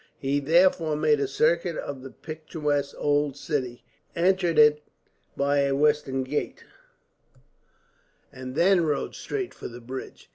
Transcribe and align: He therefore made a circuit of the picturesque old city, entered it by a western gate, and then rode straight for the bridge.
He 0.17 0.39
therefore 0.39 0.95
made 0.95 1.19
a 1.19 1.27
circuit 1.27 1.75
of 1.77 2.01
the 2.01 2.09
picturesque 2.09 2.95
old 2.97 3.37
city, 3.37 3.83
entered 4.15 4.57
it 4.57 4.81
by 5.37 5.59
a 5.59 5.75
western 5.75 6.23
gate, 6.23 6.63
and 8.33 8.55
then 8.55 8.83
rode 8.83 9.13
straight 9.13 9.53
for 9.53 9.67
the 9.67 9.79
bridge. 9.79 10.27